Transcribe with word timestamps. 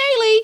Daily. 0.00 0.40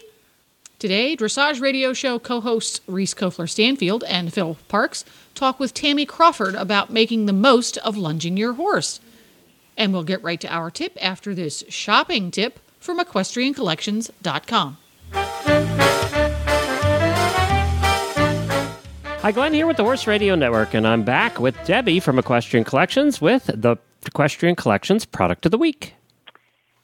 Today, 0.78 1.16
Dressage 1.16 1.60
Radio 1.60 1.92
Show 1.92 2.18
co 2.18 2.40
hosts 2.40 2.80
Reese 2.86 3.14
Kofler 3.14 3.48
Stanfield 3.48 4.04
and 4.04 4.32
Phil 4.32 4.56
Parks 4.68 5.04
talk 5.34 5.58
with 5.58 5.72
Tami 5.72 6.06
Crawford 6.06 6.54
about 6.54 6.92
making 6.92 7.26
the 7.26 7.32
most 7.32 7.78
of 7.78 7.96
lunging 7.96 8.36
your 8.36 8.54
horse. 8.54 9.00
And 9.76 9.92
we'll 9.92 10.04
get 10.04 10.22
right 10.22 10.40
to 10.40 10.48
our 10.48 10.70
tip 10.70 10.96
after 11.00 11.34
this 11.34 11.64
shopping 11.68 12.30
tip 12.30 12.58
from 12.78 12.98
equestriancollections.com. 12.98 14.76
Hi, 19.22 19.32
Glenn 19.32 19.54
here 19.54 19.66
with 19.66 19.76
the 19.76 19.82
Horse 19.82 20.06
Radio 20.06 20.34
Network, 20.36 20.72
and 20.72 20.86
I'm 20.86 21.02
back 21.02 21.40
with 21.40 21.56
Debbie 21.64 21.98
from 21.98 22.18
Equestrian 22.18 22.64
Collections 22.64 23.20
with 23.20 23.46
the 23.46 23.76
Equestrian 24.04 24.54
Collections 24.54 25.04
Product 25.04 25.46
of 25.46 25.50
the 25.50 25.58
Week. 25.58 25.95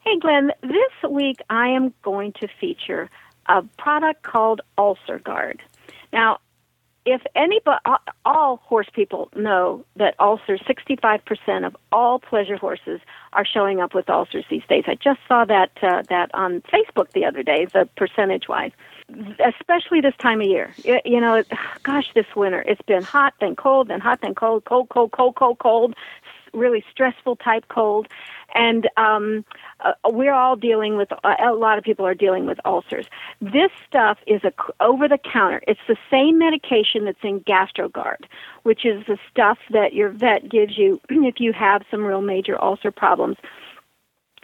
Hey, 0.05 0.19
Glenn. 0.19 0.51
This 0.61 1.09
week 1.09 1.37
I 1.49 1.69
am 1.69 1.93
going 2.01 2.33
to 2.41 2.49
feature 2.59 3.09
a 3.45 3.63
product 3.77 4.21
called 4.23 4.59
UlcerGard. 4.77 5.59
Now, 6.11 6.39
if 7.05 7.21
anybody, 7.35 7.79
all 8.25 8.57
horse 8.57 8.89
people 8.93 9.29
know 9.33 9.85
that 9.95 10.15
ulcers, 10.19 10.61
65% 10.67 11.65
of 11.65 11.77
all 11.93 12.19
pleasure 12.19 12.57
horses 12.57 12.99
are 13.31 13.45
showing 13.45 13.79
up 13.79 13.93
with 13.93 14.09
ulcers 14.09 14.43
these 14.49 14.63
days. 14.67 14.83
I 14.87 14.95
just 14.95 15.21
saw 15.25 15.45
that 15.45 15.71
uh, 15.81 16.03
that 16.09 16.31
on 16.33 16.61
Facebook 16.63 17.11
the 17.11 17.23
other 17.23 17.41
day, 17.41 17.65
the 17.65 17.87
percentage 17.95 18.49
wise, 18.49 18.71
especially 19.45 20.01
this 20.01 20.15
time 20.17 20.41
of 20.41 20.47
year. 20.47 20.73
You 20.83 21.21
know, 21.21 21.43
gosh, 21.83 22.11
this 22.13 22.27
winter 22.35 22.61
it's 22.67 22.81
been 22.81 23.03
hot, 23.03 23.35
then 23.39 23.55
cold, 23.55 23.87
then 23.87 24.01
hot, 24.01 24.19
then 24.21 24.35
cold, 24.35 24.65
cold, 24.65 24.89
cold, 24.89 25.13
cold, 25.13 25.35
cold, 25.35 25.59
cold, 25.59 25.95
really 26.53 26.83
stressful 26.91 27.35
type 27.37 27.65
cold, 27.67 28.07
and 28.55 28.89
um, 28.97 29.43
uh, 29.79 29.93
we're 30.05 30.33
all 30.33 30.55
dealing 30.55 30.97
with 30.97 31.11
uh, 31.11 31.35
a 31.39 31.53
lot 31.53 31.77
of 31.77 31.83
people 31.83 32.05
are 32.05 32.13
dealing 32.13 32.45
with 32.45 32.59
ulcers. 32.65 33.05
This 33.41 33.71
stuff 33.87 34.17
is 34.27 34.43
a 34.43 34.53
over 34.79 35.07
the 35.07 35.17
counter. 35.17 35.61
It's 35.67 35.79
the 35.87 35.97
same 36.09 36.37
medication 36.37 37.05
that's 37.05 37.23
in 37.23 37.41
GastroGard, 37.41 38.25
which 38.63 38.85
is 38.85 39.05
the 39.07 39.17
stuff 39.29 39.57
that 39.71 39.93
your 39.93 40.09
vet 40.09 40.49
gives 40.49 40.77
you 40.77 41.01
if 41.09 41.39
you 41.39 41.53
have 41.53 41.83
some 41.89 42.03
real 42.03 42.21
major 42.21 42.61
ulcer 42.61 42.91
problems. 42.91 43.37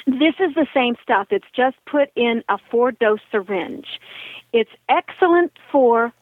This 0.07 0.35
is 0.39 0.55
the 0.55 0.67
same 0.73 0.95
stuff. 1.03 1.27
It's 1.29 1.45
just 1.55 1.77
put 1.85 2.09
in 2.15 2.43
a 2.49 2.57
four 2.71 2.91
dose 2.91 3.19
syringe. 3.31 3.99
It's 4.53 4.71
excellent 4.87 5.51
for 5.71 6.13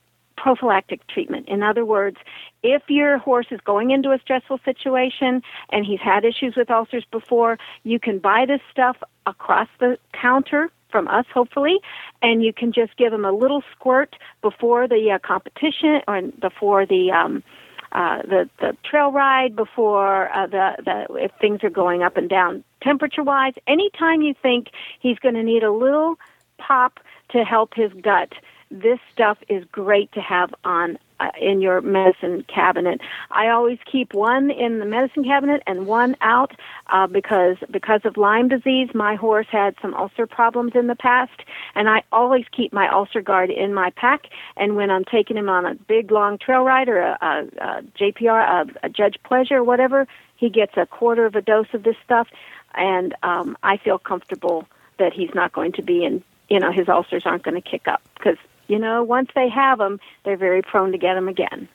prophylactic 0.48 1.06
treatment. 1.08 1.46
In 1.50 1.62
other 1.62 1.84
words, 1.84 2.16
if 2.64 2.82
your 2.88 3.18
horse 3.18 3.48
is 3.52 3.60
going 3.66 3.92
into 3.92 4.12
a 4.12 4.20
stressful 4.20 4.62
situation 4.64 5.42
and 5.74 5.86
he's 5.86 6.00
had 6.00 6.24
issues 6.24 6.56
with 6.56 6.72
ulcers 6.72 7.04
before, 7.12 7.58
you 7.84 8.00
can 8.00 8.18
buy 8.20 8.46
this 8.48 8.62
stuff 8.72 8.96
across 9.26 9.68
the 9.82 9.98
counter 10.14 10.70
from 10.90 11.10
us, 11.10 11.26
hopefully, 11.34 11.80
and 12.22 12.42
you 12.42 12.54
can 12.54 12.72
just 12.72 12.96
give 12.96 13.12
him 13.12 13.26
a 13.26 13.34
little 13.34 13.62
squirt 13.76 14.16
before 14.42 14.88
the 14.88 15.12
uh, 15.12 15.20
competition 15.20 16.00
or 16.08 16.22
before 16.40 16.86
the 16.86 17.12
um, 17.12 17.44
uh, 17.92 18.22
the 18.22 18.50
the 18.62 18.78
trail 18.90 19.12
ride, 19.12 19.54
before 19.54 20.34
uh, 20.34 20.48
the 20.48 20.76
the 20.86 21.14
if 21.26 21.32
things 21.42 21.62
are 21.62 21.70
going 21.70 22.04
up 22.04 22.16
and 22.16 22.30
down 22.30 22.64
temperature 22.82 23.24
wise. 23.24 23.56
Anytime 23.68 24.22
you 24.22 24.34
think 24.42 24.68
he's 25.02 25.20
going 25.20 25.36
to 25.36 25.44
need 25.44 25.64
a 25.64 25.74
little 25.74 26.16
pop 26.58 27.02
to 27.32 27.44
help 27.44 27.74
his 27.74 27.92
gut, 28.02 28.32
this 28.70 29.00
stuff 29.14 29.38
is 29.48 29.64
great 29.72 30.12
to 30.14 30.22
have 30.22 30.54
on 30.64 30.98
uh, 31.20 31.32
in 31.42 31.62
your 31.62 31.82
medicine 31.82 32.44
cabinet. 32.44 33.02
I 33.32 33.48
always 33.48 33.80
keep 33.92 34.14
one 34.14 34.52
in 34.52 34.80
the 34.80 34.86
medicine 34.86 35.24
cabinet 35.24 35.64
and 35.66 35.88
one 35.88 36.16
out 36.22 36.52
uh, 36.88 37.08
because 37.08 37.58
because 37.72 38.02
of 38.04 38.18
Lyme 38.18 38.50
disease, 38.50 38.90
my 38.94 39.16
horse 39.16 39.48
had 39.50 39.76
some 39.82 39.94
ulcer 39.96 40.28
problems 40.28 40.74
in 40.76 40.88
the 40.88 40.96
past, 40.96 41.40
and 41.76 41.90
I 41.90 42.04
always 42.12 42.46
keep 42.52 42.72
my 42.72 42.88
UlcerGard 42.88 43.56
in 43.56 43.74
my 43.74 43.90
pack. 43.92 44.28
And 44.58 44.76
when 44.76 44.92
I'm 44.92 45.06
taking 45.06 45.38
him 45.38 45.50
on 45.50 45.66
a 45.66 45.76
big 45.76 46.12
long 46.12 46.38
trail 46.38 46.64
ride 46.64 46.90
or 46.90 47.00
a, 47.00 47.18
a, 47.22 47.48
a 47.62 47.82
JPR, 48.00 48.68
a, 48.84 48.86
a 48.86 48.90
Judge 48.90 49.18
Pleasure, 49.24 49.58
or 49.58 49.64
whatever, 49.64 50.08
he 50.36 50.50
gets 50.50 50.78
a 50.78 50.86
quarter 50.86 51.26
of 51.26 51.36
a 51.36 51.42
dose 51.42 51.74
of 51.74 51.84
this 51.84 51.96
stuff, 52.04 52.28
and 52.76 53.16
um, 53.24 53.58
I 53.64 53.78
feel 53.78 53.98
comfortable 53.98 54.68
that 55.00 55.14
he's 55.14 55.34
not 55.34 55.52
going 55.52 55.72
to 55.74 55.82
be 55.82 56.04
in. 56.04 56.24
You 56.50 56.60
know, 56.60 56.72
his 56.72 56.88
ulcers 56.88 57.26
aren't 57.26 57.44
going 57.44 57.62
to 57.62 57.70
kick 57.70 57.88
up 57.88 58.02
because 58.18 58.38
you 58.68 58.80
know, 58.80 59.04
once 59.04 59.30
they 59.36 59.50
have 59.50 59.80
them, 59.80 60.00
they're 60.26 60.38
very 60.38 60.62
prone 60.62 60.92
to 60.92 60.98
get 60.98 61.16
them 61.16 61.28
again. 61.28 61.68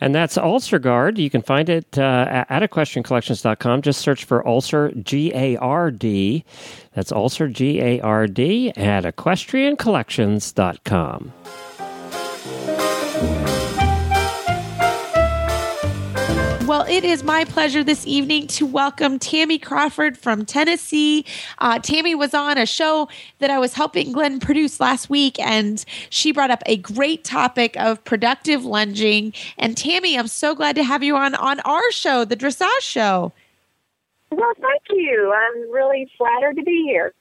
And 0.00 0.14
that's 0.14 0.36
UlcerGard. 0.36 1.18
You 1.18 1.30
can 1.30 1.42
find 1.42 1.68
it 1.68 1.98
uh, 1.98 2.44
at 2.48 2.62
equestriancollections.com. 2.62 3.82
Just 3.82 4.00
search 4.00 4.24
for 4.24 4.46
Ulcer 4.46 4.92
G 4.92 5.32
A 5.34 5.56
R 5.56 5.90
D. 5.90 6.44
That's 6.94 7.12
Ulcer 7.12 7.48
G 7.48 7.80
A 7.80 8.00
R 8.00 8.26
D 8.26 8.70
at 8.70 9.04
equestriancollections.com. 9.04 11.32
it 16.94 17.02
is 17.02 17.24
my 17.24 17.44
pleasure 17.44 17.82
this 17.82 18.06
evening 18.06 18.46
to 18.46 18.64
welcome 18.64 19.18
Tami 19.18 19.60
Crawford 19.60 20.16
from 20.16 20.46
Tennessee. 20.46 21.24
Uh, 21.58 21.80
Tami 21.80 22.16
was 22.16 22.34
on 22.34 22.56
a 22.56 22.66
show 22.66 23.08
that 23.40 23.50
I 23.50 23.58
was 23.58 23.74
helping 23.74 24.12
Glenn 24.12 24.38
produce 24.38 24.78
last 24.78 25.10
week, 25.10 25.36
and 25.40 25.84
she 26.08 26.30
brought 26.30 26.52
up 26.52 26.62
a 26.66 26.76
great 26.76 27.24
topic 27.24 27.76
of 27.78 28.04
productive 28.04 28.64
lunging. 28.64 29.32
And 29.58 29.74
Tami, 29.74 30.16
I'm 30.16 30.28
so 30.28 30.54
glad 30.54 30.76
to 30.76 30.84
have 30.84 31.02
you 31.02 31.16
on 31.16 31.34
on 31.34 31.58
our 31.60 31.90
show, 31.90 32.24
the 32.24 32.36
Dressage 32.36 32.82
Show. 32.82 33.32
Well, 34.30 34.52
thank 34.60 34.82
you. 34.90 35.34
I'm 35.34 35.72
really 35.72 36.08
flattered 36.16 36.54
to 36.58 36.62
be 36.62 36.84
here. 36.86 37.12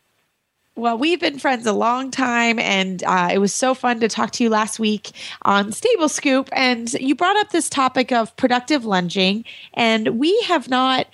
Well, 0.75 0.97
we've 0.97 1.19
been 1.19 1.38
friends 1.38 1.67
a 1.67 1.72
long 1.72 2.09
time, 2.09 2.57
and 2.57 3.03
uh, 3.03 3.29
it 3.31 3.38
was 3.38 3.53
so 3.53 3.75
fun 3.75 4.00
to 4.00 4.07
talk 4.07 4.31
to 4.31 4.44
you 4.44 4.50
last 4.50 4.79
week 4.79 5.11
on 5.44 5.72
Stable 5.72 6.09
Scoop. 6.09 6.50
And 6.51 6.91
you 6.94 7.13
brought 7.13 7.38
up 7.38 7.51
this 7.51 7.69
topic 7.69 8.11
of 8.11 8.35
productive 8.38 8.84
lunging, 8.84 9.45
and 9.75 10.19
we 10.19 10.35
have 10.47 10.69
not. 10.69 11.06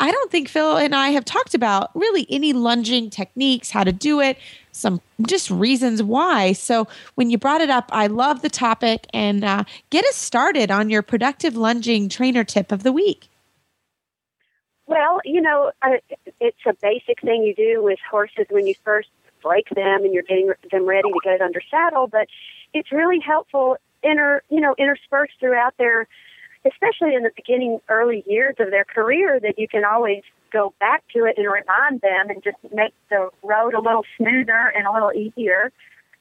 I 0.00 0.12
don't 0.12 0.30
think 0.30 0.50
Phil 0.50 0.76
and 0.76 0.94
I 0.94 1.08
have 1.08 1.24
talked 1.24 1.54
about 1.54 1.90
really 1.94 2.26
any 2.28 2.52
lunging 2.52 3.08
techniques, 3.08 3.70
how 3.70 3.84
to 3.84 3.92
do 3.92 4.20
it, 4.20 4.36
some 4.72 5.00
just 5.26 5.50
reasons 5.50 6.02
why. 6.02 6.52
So 6.52 6.86
when 7.14 7.30
you 7.30 7.38
brought 7.38 7.62
it 7.62 7.70
up, 7.70 7.88
I 7.92 8.08
love 8.08 8.42
the 8.42 8.50
topic 8.50 9.06
and 9.14 9.42
uh, 9.42 9.64
get 9.88 10.04
us 10.04 10.16
started 10.16 10.70
on 10.70 10.90
your 10.90 11.00
productive 11.00 11.56
lunging 11.56 12.10
trainer 12.10 12.44
tip 12.44 12.70
of 12.70 12.82
the 12.82 12.92
week. 12.92 13.30
Well, 14.86 15.20
you 15.24 15.40
know, 15.40 15.72
uh, 15.82 15.96
it's 16.40 16.64
a 16.66 16.74
basic 16.80 17.20
thing 17.20 17.42
you 17.42 17.54
do 17.54 17.82
with 17.82 17.98
horses 18.08 18.46
when 18.50 18.66
you 18.66 18.74
first 18.84 19.08
break 19.42 19.68
them 19.70 20.04
and 20.04 20.14
you're 20.14 20.22
getting 20.22 20.52
them 20.70 20.86
ready 20.86 21.10
to 21.10 21.20
get 21.24 21.40
under 21.40 21.60
saddle, 21.70 22.06
but 22.06 22.28
it's 22.72 22.92
really 22.92 23.20
helpful 23.20 23.76
inter, 24.02 24.42
you 24.48 24.60
know, 24.60 24.74
interspersed 24.78 25.34
throughout 25.40 25.76
their, 25.76 26.06
especially 26.64 27.14
in 27.14 27.24
the 27.24 27.30
beginning 27.34 27.80
early 27.88 28.22
years 28.26 28.56
of 28.60 28.70
their 28.70 28.84
career 28.84 29.40
that 29.40 29.58
you 29.58 29.66
can 29.66 29.84
always 29.84 30.22
go 30.52 30.72
back 30.78 31.02
to 31.14 31.24
it 31.24 31.36
and 31.36 31.46
remind 31.46 32.00
them 32.00 32.30
and 32.30 32.42
just 32.42 32.56
make 32.72 32.94
the 33.10 33.28
road 33.42 33.74
a 33.74 33.80
little 33.80 34.04
smoother 34.16 34.72
and 34.76 34.86
a 34.86 34.92
little 34.92 35.12
easier 35.12 35.72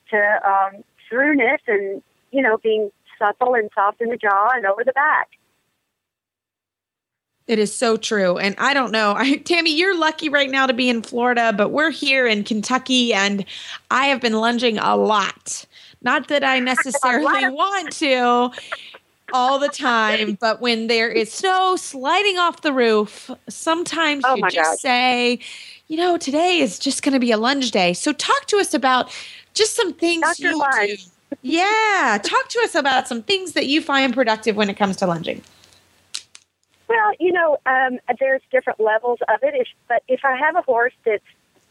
to 0.09 0.39
um, 0.47 0.83
throughness 1.07 1.61
and, 1.67 2.01
you 2.31 2.41
know, 2.41 2.57
being 2.57 2.91
supple 3.19 3.53
and 3.53 3.69
soft 3.75 4.01
in 4.01 4.09
the 4.09 4.17
jaw 4.17 4.49
and 4.55 4.65
over 4.65 4.83
the 4.83 4.93
back. 4.93 5.29
It 7.47 7.59
is 7.59 7.73
so 7.73 7.95
true. 7.95 8.37
And 8.37 8.55
I 8.57 8.73
don't 8.73 8.91
know, 8.91 9.13
I, 9.17 9.37
Tami, 9.37 9.75
you're 9.75 9.97
lucky 9.97 10.29
right 10.29 10.49
now 10.49 10.65
to 10.65 10.73
be 10.73 10.89
in 10.89 11.01
Florida, 11.01 11.53
but 11.55 11.69
we're 11.69 11.91
here 11.91 12.27
in 12.27 12.43
Kentucky 12.43 13.13
and 13.13 13.45
I 13.91 14.07
have 14.07 14.21
been 14.21 14.33
lunging 14.33 14.77
a 14.77 14.95
lot. 14.95 15.65
Not 16.01 16.27
that 16.27 16.43
I 16.43 16.59
necessarily 16.61 17.49
want 17.49 17.91
to 17.93 18.51
all 19.33 19.59
the 19.59 19.69
time, 19.69 20.33
but 20.39 20.61
when 20.61 20.87
there 20.87 21.09
is 21.09 21.31
snow 21.31 21.75
sliding 21.75 22.37
off 22.37 22.61
the 22.61 22.73
roof, 22.73 23.29
sometimes 23.49 24.23
oh 24.27 24.35
you 24.35 24.49
just 24.49 24.71
God. 24.71 24.79
say, 24.79 25.39
you 25.87 25.97
know, 25.97 26.17
today 26.17 26.59
is 26.59 26.79
just 26.79 27.03
going 27.03 27.13
to 27.13 27.19
be 27.19 27.31
a 27.31 27.37
lunge 27.37 27.71
day. 27.71 27.93
So 27.93 28.11
talk 28.11 28.45
to 28.47 28.57
us 28.57 28.73
about 28.73 29.11
just 29.53 29.75
some 29.75 29.93
things 29.93 30.21
Dr. 30.21 30.51
you 30.51 30.97
do. 30.97 30.97
Yeah, 31.41 32.19
talk 32.23 32.49
to 32.49 32.59
us 32.63 32.75
about 32.75 33.07
some 33.07 33.21
things 33.21 33.53
that 33.53 33.67
you 33.67 33.81
find 33.81 34.13
productive 34.13 34.55
when 34.55 34.69
it 34.69 34.77
comes 34.77 34.95
to 34.97 35.07
lunging. 35.07 35.41
Well, 36.87 37.13
you 37.19 37.31
know, 37.31 37.57
um, 37.65 37.99
there's 38.19 38.41
different 38.51 38.79
levels 38.79 39.19
of 39.27 39.41
it. 39.41 39.55
If, 39.55 39.67
but 39.87 40.03
if 40.07 40.23
I 40.23 40.37
have 40.37 40.55
a 40.55 40.61
horse 40.61 40.93
that's 41.03 41.23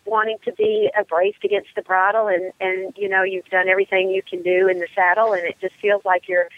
wanting 0.06 0.38
to 0.44 0.52
be 0.52 0.90
braced 1.08 1.44
against 1.44 1.70
the 1.76 1.82
bridle 1.82 2.28
and 2.28 2.52
and 2.60 2.92
you 2.96 3.08
know 3.08 3.22
you've 3.22 3.46
done 3.46 3.68
everything 3.68 4.10
you 4.10 4.22
can 4.22 4.42
do 4.42 4.68
in 4.68 4.78
the 4.78 4.88
saddle 4.94 5.32
and 5.32 5.44
it 5.46 5.56
just 5.60 5.74
feels 5.80 6.04
like 6.04 6.28
you're 6.28 6.48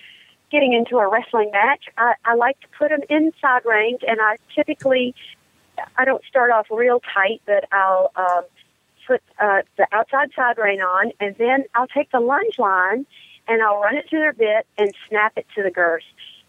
getting 0.50 0.72
into 0.72 0.96
a 0.98 1.08
wrestling 1.08 1.50
match 1.52 1.84
i 1.96 2.14
i 2.24 2.34
like 2.34 2.58
to 2.60 2.66
put 2.76 2.88
them 2.88 3.00
inside 3.08 3.64
range 3.64 4.00
and 4.06 4.20
i 4.20 4.36
typically 4.54 5.14
i 5.96 6.04
don't 6.04 6.24
start 6.24 6.50
off 6.50 6.66
real 6.70 7.00
tight 7.14 7.40
but 7.46 7.68
i'll 7.72 8.10
um 8.16 8.42
put 9.06 9.22
uh 9.40 9.62
the 9.76 9.86
outside 9.92 10.30
side 10.34 10.58
rein 10.58 10.80
on 10.80 11.12
and 11.20 11.36
then 11.36 11.64
i'll 11.74 11.86
take 11.86 12.10
the 12.10 12.20
lunge 12.20 12.58
line 12.58 13.06
and 13.46 13.62
i'll 13.62 13.80
run 13.80 13.96
it 13.96 14.08
to 14.10 14.16
their 14.16 14.32
bit 14.32 14.66
and 14.76 14.92
snap 15.08 15.32
it 15.36 15.46
to 15.54 15.62
the 15.62 15.70
girth 15.70 16.02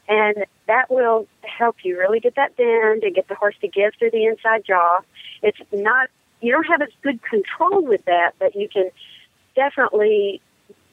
and 0.08 0.46
that 0.68 0.90
will 0.90 1.28
help 1.42 1.78
you 1.84 1.98
really 1.98 2.20
get 2.20 2.36
that 2.36 2.56
bend 2.56 3.04
and 3.04 3.16
get 3.16 3.28
the 3.28 3.36
horse 3.36 3.56
to 3.62 3.68
give 3.68 3.94
through 4.00 4.12
the 4.12 4.26
inside 4.26 4.64
jaw 4.66 5.00
it's 5.42 5.58
not 5.72 6.10
you 6.42 6.52
don't 6.52 6.68
have 6.68 6.82
as 6.82 6.90
good 7.02 7.20
control 7.24 7.84
with 7.84 8.06
that, 8.06 8.34
but 8.40 8.56
you 8.56 8.70
can 8.70 8.90
definitely 9.56 10.42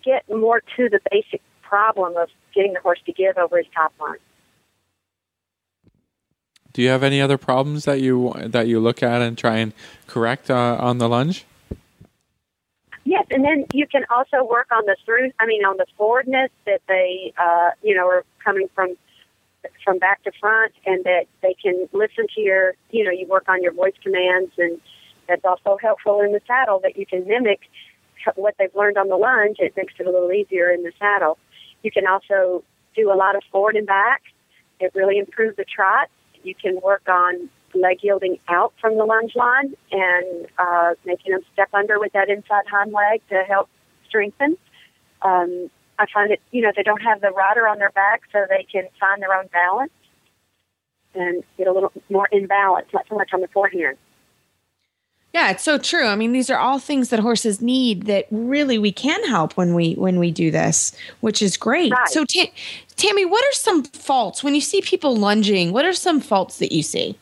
get 0.05 0.29
more 0.29 0.63
to 0.77 0.89
the 0.89 1.01
basic 1.11 1.43
problem 1.63 2.17
of 2.17 2.29
getting 2.55 2.73
the 2.73 2.81
horse 2.81 3.01
to 3.07 3.13
give 3.13 3.37
over 3.37 3.59
his 3.59 3.67
top 3.75 3.93
line. 4.01 4.17
Do 6.73 6.83
you 6.83 6.89
have 6.89 7.03
any 7.03 7.21
other 7.21 7.39
problems 7.39 7.85
that 7.85 8.01
you 8.01 8.33
that 8.37 8.67
you 8.67 8.81
look 8.81 9.03
at 9.03 9.23
and 9.23 9.39
try 9.39 9.59
and 9.59 9.73
correct 10.07 10.51
uh, 10.51 10.77
on 10.81 10.99
the 10.99 11.09
lunge? 11.09 11.45
Yes, 13.05 13.27
and 13.31 13.45
then 13.45 13.67
you 13.73 13.87
can 13.87 14.05
also 14.11 14.43
work 14.45 14.69
on 14.73 14.85
the 14.87 14.97
through. 15.05 15.31
I 15.39 15.47
mean, 15.47 15.65
on 15.65 15.77
the 15.77 15.87
forwardness 15.97 16.51
that 16.65 16.81
they, 16.89 17.33
uh, 17.39 17.71
you 17.83 17.95
know, 17.95 18.09
are 18.09 18.25
coming 18.43 18.69
from 18.75 18.97
from 19.85 19.99
back 19.99 20.23
to 20.25 20.33
front, 20.41 20.73
and 20.87 21.05
that 21.05 21.27
they 21.43 21.55
can 21.55 21.89
listen 21.93 22.27
to 22.35 22.41
your. 22.41 22.75
You 22.91 23.05
know, 23.05 23.11
you 23.11 23.27
work 23.27 23.49
on 23.49 23.63
your 23.63 23.73
voice 23.73 23.95
commands 24.03 24.53
and 24.59 24.81
that's 25.29 25.45
also 25.45 25.79
helpful 25.81 26.21
in 26.21 26.33
the 26.33 26.41
saddle 26.47 26.81
that 26.81 26.97
you 26.97 27.07
can 27.07 27.27
mimic 27.27 27.61
what 28.37 28.55
they've 28.59 28.75
learned 28.75 28.97
on 28.97 29.09
the 29.09 29.17
lunge. 29.17 29.57
It 29.59 29.77
makes 29.77 29.95
it 29.99 30.07
a 30.07 30.11
little 30.11 30.33
easier 30.33 30.71
in 30.71 30.83
the 30.83 30.93
saddle. 30.99 31.39
You 31.83 31.91
can 31.91 32.07
also 32.07 32.63
do 32.97 33.13
a 33.13 33.17
lot 33.17 33.37
of 33.37 33.43
forward 33.51 33.77
and 33.77 33.87
back. 33.87 34.23
It 34.81 34.93
really 34.95 35.19
improves 35.19 35.57
the 35.57 35.65
trot. 35.65 36.09
You 36.43 36.55
can 36.55 36.81
work 36.81 37.09
on 37.09 37.49
leg 37.75 37.99
yielding 38.03 38.39
out 38.49 38.73
from 38.81 38.97
the 38.97 39.05
lunge 39.05 39.35
line 39.35 39.75
and 39.91 40.47
uh, 40.59 40.95
making 41.05 41.33
them 41.33 41.41
step 41.53 41.69
under 41.75 41.99
with 41.99 42.13
that 42.13 42.29
inside 42.29 42.65
hind 42.71 42.93
leg 42.93 43.21
to 43.31 43.43
help 43.49 43.69
strengthen. 44.07 44.57
Um, 45.23 45.71
I 45.99 46.07
find 46.13 46.31
that 46.31 46.41
you 46.51 46.63
know 46.63 46.73
they 46.75 46.83
don't 46.83 47.03
have 47.03 47.21
the 47.21 47.31
rider 47.31 47.69
on 47.69 47.79
their 47.79 47.91
back, 47.91 48.23
so 48.33 48.45
they 48.49 48.67
can 48.71 48.89
find 48.99 49.23
their 49.23 49.35
own 49.35 49.47
balance 49.49 49.93
and 51.15 51.45
get 51.57 51.67
a 51.67 51.73
little 51.73 51.93
more 52.11 52.29
in 52.33 52.47
balance, 52.47 52.89
not 52.93 53.07
so 53.09 53.15
much 53.15 53.31
on 53.33 53.41
the 53.41 53.49
forehand. 53.49 53.97
Yeah, 55.33 55.51
it's 55.51 55.65
so 55.65 55.79
true. 55.79 56.07
I 56.07 56.15
mean, 56.15 56.33
these 56.33 56.49
are 56.49 56.59
all 56.59 56.79
things 56.79 57.09
that 57.09 57.19
horses 57.19 57.61
need 57.61 58.07
that 58.07 58.27
really 58.31 58.79
we 58.79 58.93
can 58.93 59.25
help 59.25 59.57
when 59.57 59.75
we 59.75 59.95
when 59.95 60.21
we 60.21 60.31
do 60.31 60.53
this, 60.53 60.97
which 61.21 61.43
is 61.43 61.57
great. 61.57 61.93
Right. 61.93 62.09
So, 62.09 62.25
Tami, 62.25 63.29
what 63.29 63.45
are 63.45 63.53
some 63.53 63.83
faults 63.83 64.45
when 64.45 64.55
you 64.55 64.61
see 64.61 64.81
people 64.81 65.17
lunging? 65.17 65.73
What 65.73 65.85
are 65.85 65.93
some 65.93 66.21
faults 66.21 66.59
that 66.59 66.71
you 66.71 66.85
see? 66.85 67.19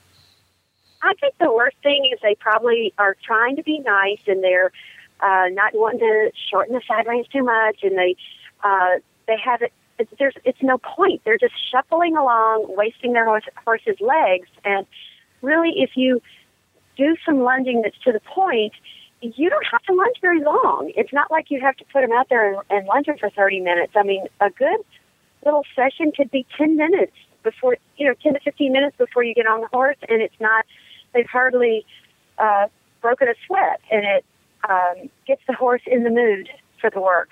I 1.03 1.15
think 1.15 1.35
the 1.39 1.51
worst 1.51 1.77
thing 1.83 2.09
is 2.13 2.21
they 2.23 2.35
probably 2.35 2.93
are 2.99 3.17
trying 3.25 3.57
to 3.57 3.63
be 3.63 3.79
nice 3.81 4.21
and 4.27 4.45
they're 4.45 4.71
uh, 5.21 5.49
not 5.51 5.73
wanting 5.75 6.01
to 6.01 6.33
shorten 6.51 6.75
the 6.75 6.83
side 6.87 7.07
reins 7.07 7.27
too 7.29 7.43
much, 7.43 7.79
and 7.83 7.97
they 7.97 8.15
uh, 8.63 8.99
they 9.27 9.37
have 9.43 9.63
it. 9.63 9.73
It's, 9.99 10.11
there's 10.19 10.35
it's 10.45 10.63
no 10.63 10.79
point. 10.79 11.23
They're 11.25 11.39
just 11.39 11.55
shuffling 11.71 12.17
along, 12.17 12.67
wasting 12.77 13.13
their 13.13 13.25
horse, 13.25 13.45
horse's 13.65 14.01
legs, 14.01 14.49
and 14.65 14.87
really, 15.43 15.75
if 15.77 15.91
you 15.97 16.21
do 16.97 17.17
some 17.25 17.41
lunging 17.41 17.83
that's 17.83 17.99
to 18.05 18.13
the 18.13 18.21
point, 18.21 18.73
you 19.21 19.49
don't 19.49 19.67
have 19.71 19.83
to 19.83 19.95
lunge 19.95 20.17
very 20.21 20.43
long. 20.43 20.93
It's 20.97 21.13
not 21.13 21.31
like 21.31 21.51
you 21.51 21.61
have 21.61 21.77
to 21.77 21.85
put 21.93 22.01
them 22.01 22.13
out 22.13 22.29
there 22.29 22.53
and, 22.53 22.63
and 22.71 22.87
lunge 22.87 23.07
them 23.07 23.17
for 23.19 23.31
30 23.31 23.61
minutes. 23.61 23.93
I 23.95 24.03
mean, 24.03 24.27
a 24.41 24.51
good 24.51 24.81
little 25.45 25.65
session 25.75 26.13
could 26.17 26.31
be 26.31 26.47
10 26.57 26.77
minutes 26.77 27.13
before, 27.43 27.77
you 27.97 28.07
know, 28.07 28.15
10 28.23 28.35
to 28.35 28.41
15 28.41 28.73
minutes 28.73 28.97
before 28.97 29.23
you 29.23 29.35
get 29.35 29.47
on 29.47 29.61
the 29.61 29.67
horse, 29.69 29.97
and 30.09 30.23
it's 30.23 30.39
not, 30.41 30.65
they've 31.13 31.27
hardly 31.27 31.85
uh, 32.39 32.67
broken 33.01 33.29
a 33.29 33.35
sweat, 33.47 33.81
and 33.91 34.05
it 34.05 34.25
um, 34.69 35.11
gets 35.27 35.43
the 35.47 35.55
horse 35.55 35.83
in 35.87 36.05
the 36.05 36.11
mood 36.11 36.49
for 36.81 36.91
the 36.91 37.01
work. 37.01 37.31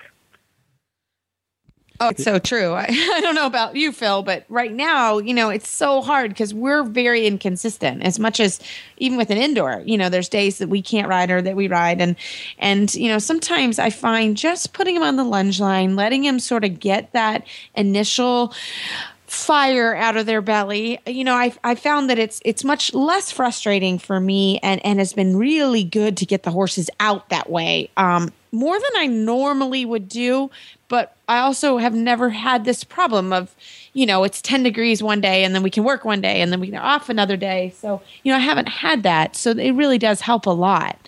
Oh, 2.01 2.09
it's 2.09 2.23
so 2.23 2.39
true. 2.39 2.73
I, 2.73 2.85
I, 2.89 3.21
don't 3.21 3.35
know 3.35 3.45
about 3.45 3.75
you, 3.75 3.91
Phil, 3.91 4.23
but 4.23 4.43
right 4.49 4.73
now, 4.73 5.19
you 5.19 5.35
know, 5.35 5.49
it's 5.49 5.69
so 5.69 6.01
hard 6.01 6.31
because 6.31 6.51
we're 6.51 6.81
very 6.81 7.27
inconsistent. 7.27 8.01
As 8.01 8.17
much 8.17 8.39
as 8.39 8.59
even 8.97 9.19
with 9.19 9.29
an 9.29 9.37
indoor, 9.37 9.83
you 9.85 9.99
know, 9.99 10.09
there's 10.09 10.27
days 10.27 10.57
that 10.57 10.67
we 10.67 10.81
can't 10.81 11.07
ride 11.07 11.29
or 11.29 11.43
that 11.43 11.55
we 11.55 11.67
ride, 11.67 12.01
and 12.01 12.15
and 12.57 12.91
you 12.95 13.07
know, 13.07 13.19
sometimes 13.19 13.77
I 13.77 13.91
find 13.91 14.35
just 14.35 14.73
putting 14.73 14.95
him 14.95 15.03
on 15.03 15.15
the 15.15 15.23
lunge 15.23 15.59
line, 15.59 15.95
letting 15.95 16.25
him 16.25 16.39
sort 16.39 16.63
of 16.63 16.79
get 16.79 17.13
that 17.13 17.45
initial 17.75 18.51
fire 19.27 19.95
out 19.95 20.17
of 20.17 20.25
their 20.25 20.41
belly 20.41 20.99
you 21.05 21.23
know 21.23 21.33
i 21.33 21.53
i 21.63 21.73
found 21.73 22.09
that 22.09 22.19
it's 22.19 22.41
it's 22.43 22.65
much 22.65 22.93
less 22.93 23.31
frustrating 23.31 23.97
for 23.97 24.19
me 24.19 24.59
and 24.61 24.85
and 24.85 24.99
has 24.99 25.13
been 25.13 25.37
really 25.37 25.85
good 25.85 26.17
to 26.17 26.25
get 26.25 26.43
the 26.43 26.51
horses 26.51 26.89
out 26.99 27.29
that 27.29 27.49
way 27.49 27.89
um 27.95 28.29
more 28.51 28.77
than 28.79 28.91
i 28.95 29.07
normally 29.07 29.85
would 29.85 30.07
do 30.07 30.49
but 30.91 31.15
I 31.25 31.39
also 31.39 31.77
have 31.77 31.95
never 31.95 32.31
had 32.31 32.65
this 32.65 32.83
problem 32.83 33.31
of, 33.31 33.55
you 33.93 34.05
know, 34.05 34.25
it's 34.25 34.41
10 34.41 34.61
degrees 34.61 35.01
one 35.01 35.21
day 35.21 35.45
and 35.45 35.55
then 35.55 35.63
we 35.63 35.69
can 35.69 35.85
work 35.85 36.03
one 36.03 36.19
day 36.19 36.41
and 36.41 36.51
then 36.51 36.59
we 36.59 36.67
can 36.67 36.75
off 36.75 37.07
another 37.07 37.37
day. 37.37 37.73
So, 37.77 38.01
you 38.23 38.31
know, 38.33 38.35
I 38.35 38.41
haven't 38.41 38.67
had 38.67 39.03
that. 39.03 39.37
So 39.37 39.51
it 39.51 39.71
really 39.71 39.97
does 39.97 40.19
help 40.19 40.47
a 40.47 40.49
lot. 40.49 41.07